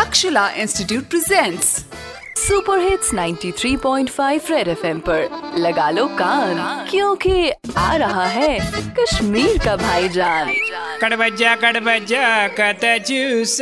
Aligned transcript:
Takshila 0.00 0.48
institute 0.56 1.04
presents 1.04 1.66
super 2.38 2.78
hits 2.80 3.12
93.5 3.14 4.50
red 4.50 4.68
FM 4.68 4.98
पर। 4.98 5.54
लगा 5.58 5.88
लो 5.90 6.06
कान, 6.18 6.86
क्योंकि 6.90 7.50
आ 7.76 7.96
रहा 7.96 8.24
है 8.26 8.58
कश्मीर 8.98 9.58
का 9.58 9.76
भाईजान। 9.76 10.52
कड़बजा 11.02 11.54
कड़बजा 11.56 12.48
कत 12.60 12.86
जूस 13.08 13.58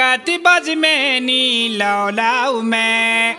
कति 0.00 0.36
बज 0.46 0.70
में 0.78 1.20
नी 1.20 1.76
लाओ 1.76 2.60
मैं। 2.62 3.36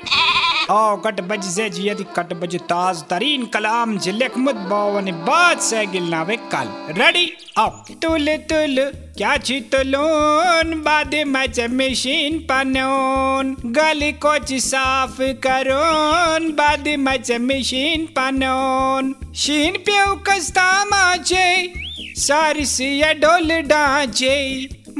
ओ 0.71 0.95
कट 0.95 1.19
बज 1.21 1.43
से 1.45 1.69
जियति 1.69 2.03
कट 2.15 2.31
बज 2.33 2.55
ताज 2.61 3.01
तरीन 3.03 3.45
कलाम 3.45 3.97
जिलेक 3.97 4.37
मुद 4.37 4.55
बावन 4.69 5.11
बात 5.21 5.61
से 5.61 5.85
गिलना 5.85 6.21
वे 6.23 6.35
कल। 6.53 6.69
रेडी 6.97 7.25
अब 7.57 7.83
तुल 8.01 8.35
तुल, 8.49 8.75
क्या 9.17 9.35
छी 9.37 9.59
तुलून, 9.71 10.73
बाद 10.81 11.15
मच 11.27 11.59
मशीन 11.71 12.39
पनून, 12.39 13.55
गली 13.71 14.11
कोच 14.11 14.53
साफ़ 14.61 15.21
करून, 15.45 16.49
बाद 16.51 16.87
मच 16.99 17.31
मशीन 17.41 18.05
पनून। 18.05 19.13
शीन 19.35 19.77
प्यू 19.85 20.15
कस्ता 20.27 20.85
माचे 20.85 21.73
सारी 22.17 22.65
सिया 22.65 23.13
डोल 23.13 23.61
डाचे 23.61 24.37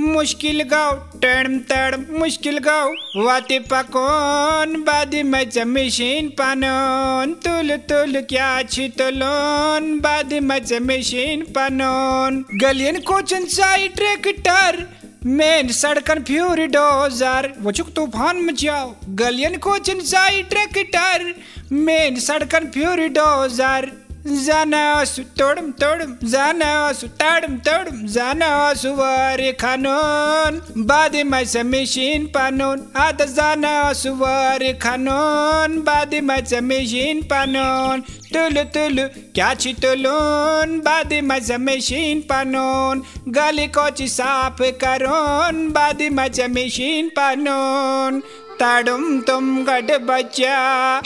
मुश्किल 0.02 0.62
गाव 0.64 0.96
टर्म 1.22 1.58
तर्म 1.70 2.06
मुश्किल 2.20 2.58
गाव 2.58 2.94
वाते 3.18 3.60
पकोन, 3.72 4.74
बादी 4.84 5.22
मच 5.24 5.58
मशीन 5.68 6.30
पनोन। 6.40 7.34
तुल 7.44 7.76
तुल 7.90 8.22
क्या 8.30 8.50
छी 8.64 8.88
तुलोन, 8.98 10.00
बादी 10.00 10.40
मच 10.42 10.74
मशीन 10.82 11.44
पनोन। 11.50 12.44
गलियन 12.62 13.00
कोचन 13.02 13.46
साई 13.48 13.88
ट्रैक्टर, 13.98 14.86
मेन 15.28 15.72
सड़कन 15.74 16.24
फ्यूरी 16.24 16.68
डोजर 16.68 17.54
वो 17.60 17.72
चुक 17.72 17.94
तूफ़ान 17.96 18.42
मचाओ, 18.46 18.94
गलियन 19.16 19.58
कोचन 19.60 20.00
साई 20.08 20.42
tractor, 20.44 21.34
main 21.72 22.20
सड़कन 22.20 22.68
fury 22.70 23.08
dozer 23.12 23.92
Zanasu 24.24 25.26
todum 25.36 25.74
todum 25.74 26.16
Zanasu 26.20 27.10
tadum 27.18 27.60
todum 27.64 28.06
Zanasu 28.08 28.96
vari 28.96 29.54
kanon 29.54 30.62
Badi 30.86 31.24
maisa 31.24 31.64
machine 31.68 32.28
panon 32.28 32.88
Ada 32.94 33.26
zanasu 33.26 34.16
vari 34.16 34.76
kanon 34.76 35.84
Badi 35.84 36.22
maisa 36.22 36.62
machine 36.62 37.24
panon 37.24 38.04
Tulu 38.32 38.64
tulu 38.72 39.10
kyachi 39.34 39.74
tulun 39.74 40.84
Badi 40.84 41.22
maisa 41.22 41.58
machine 41.60 42.22
panon 42.22 43.04
Gali 43.26 43.70
kochi 43.74 44.06
saap 44.06 44.58
karon 44.78 45.74
Badi 45.74 46.12
maisa 46.12 46.48
machine 46.48 47.10
panon 47.10 48.22
Tadum 48.60 49.26
tum 49.26 49.66
gad 49.66 49.88
bacha 50.06 51.02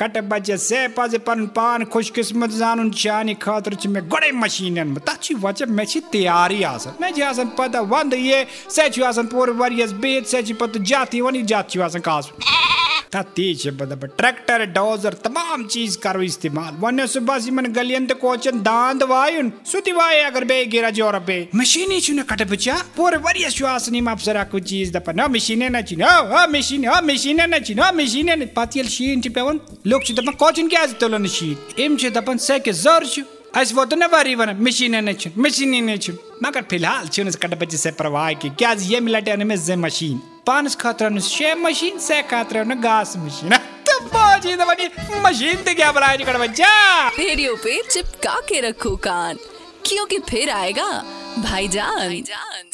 cut 0.00 0.18
बचे 0.28 0.56
से 0.58 0.86
पज 0.88 1.14
पन 1.26 1.46
पान 1.56 1.84
खुशकिस्मत 1.84 2.50
जानन 2.50 2.90
चानी 2.92 3.34
खातर 3.42 3.76
मे 3.88 4.00
गडे 4.12 4.30
मशीनन 4.34 4.94
तथ 5.06 5.32
वजह 5.40 5.72
मे 5.72 5.84
तैयारी 6.12 6.62
मे 7.00 7.44
पता 7.58 7.80
वंद 7.92 8.14
ये, 8.14 8.46
से 8.70 8.88
छ 8.90 9.00
आसन 9.04 9.26
पूर 9.26 9.50
वरियस 9.60 9.92
बेत 10.02 10.26
से 10.26 10.42
छ 10.42 10.58
पत 10.60 10.78
जाती 10.82 11.20
जात 11.44 11.70
छ 11.70 12.73
तती 13.14 13.54
छ 13.54 13.68
बद 13.78 13.92
ट्रैक्टर, 14.18 14.64
डोजर, 14.74 15.14
तमाम 15.24 15.64
चीज़ 15.66 15.98
करो 15.98 16.22
इस्तेमाल। 16.24 16.72
वन 16.80 17.06
सुबह 17.06 17.50
मन 17.54 17.66
गलियन 17.72 18.06
त 18.06 18.12
कोचन, 18.18 18.60
दांद 18.60 19.02
वायुन, 19.04 19.52
सुति 19.64 19.92
वाय 19.92 20.20
अगर 20.24 20.44
बे 20.44 20.64
गिरा 20.66 20.90
ज़ोर 20.90 21.18
बे 21.22 21.38
मशीनी 21.54 22.00
छ 22.00 22.10
न 22.10 22.22
कट 22.24 22.42
बचा 22.50 22.76
पूर 22.96 23.16
वरियस 23.20 23.54
छ 23.54 23.62
आसन 23.70 23.94
इम 23.94 24.10
अफसर 24.10 24.42
को 24.50 24.58
चीज़ 24.60 24.92
द 24.92 25.02
न, 25.08 25.30
मशीने 25.30 25.68
न 25.68 25.82
छ 25.82 25.94
न 25.94 26.46
मशीन 26.50 26.84
ह 26.84 27.00
मशीने 27.04 27.46
न 27.46 27.58
छ 27.60 27.78
न 27.78 27.94
मशीने 27.94 28.46
पतियल 28.56 28.88
शीन 28.88 29.20
छ 29.20 29.28
पेवन 29.30 29.60
लोग 29.86 30.04
छ 30.04 30.18
दपन 30.18 30.32
कोचन 30.34 30.68
क्या 30.68 30.86
तुलन 30.98 31.26
शीन? 31.28 31.56
इम 31.78 31.96
छ 31.96 32.10
दपन 32.12 32.36
से 32.40 32.58
के 32.58 32.72
जर 32.74 33.06
छ 33.06 33.24
अस 33.56 33.72
वो 33.74 33.84
तो 33.84 33.96
न 33.96 34.04
वारी 34.12 34.34
वन 34.34 34.50
मशीने 34.60 35.00
न 35.00 35.12
छ 35.12 35.28
मशीने 35.38 35.80
न 35.80 35.96
छ 35.96 36.10
मगर 36.42 36.62
फ़िलहाल 36.70 37.08
छ 37.08 37.20
न 37.20 37.30
कट 37.42 37.54
बचे 37.58 37.76
से 37.76 37.90
परवाह 37.90 38.32
की 38.32 38.48
क्या 38.50 38.72
ये 38.82 39.00
मिलटे 39.00 39.36
न 39.36 39.46
में 39.46 39.56
जे 39.56 39.76
मशीन? 39.76 40.18
पानस 40.46 40.74
खातर 40.76 41.10
न 41.10 41.20
शे 41.20 41.54
मशीन 41.54 41.98
से 41.98 42.20
खातर 42.22 42.64
न 42.64 42.80
गास 42.80 43.14
मशीन। 43.16 43.56
तो 43.86 43.98
बाजी 44.06 44.56
दवनी 44.56 44.88
मशीन 45.22 45.62
ते 45.62 45.74
क्या 45.74 45.92
बनाए 45.92 46.16
कट 46.18 46.36
बच्चा 46.36 46.72
रेडियो 47.08 47.54
पे 47.56 47.80
चिपका 47.90 48.34
के 48.48 48.60
रखो 48.60 48.96
कान 49.06 49.38
क्योंकि 49.86 50.18
फिर 50.18 50.50
आएगा 50.50 50.90
भाईजान। 51.38 52.22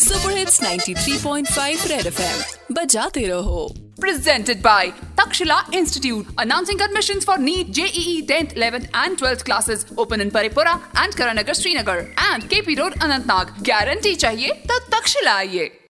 सुपर 0.01 0.37
हिट्स 0.37 0.61
93.5 0.63 1.87
रेड 1.87 2.07
एफएम 2.07 2.75
बजाते 2.75 3.27
रहो। 3.27 3.63
Presented 4.01 4.63
by 4.63 4.93
Takshila 5.17 5.73
Institute, 5.73 6.27
announcing 6.39 6.81
admissions 6.81 7.25
for 7.25 7.37
NEET, 7.39 7.73
JEE, 7.73 8.27
10th, 8.27 8.55
11th, 8.55 8.89
and 8.95 9.19
12th 9.19 9.45
classes 9.45 9.87
open 9.97 10.21
in 10.21 10.31
Paripura 10.31 10.81
and 10.97 11.15
Karanagar, 11.15 11.55
Srinagar, 11.55 11.99
and 12.31 12.43
KP 12.45 12.79
Road, 12.79 12.95
Anantnag. 12.95 13.53
Guarantee 13.63 14.17
चाहिए 14.17 14.51
तो 14.69 14.79
तक्षशिला 14.97 15.35
आइए 15.35 15.80